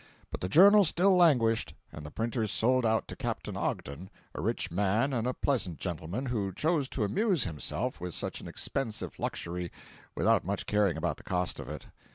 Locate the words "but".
0.31-0.41